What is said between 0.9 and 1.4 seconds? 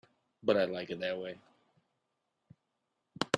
that way.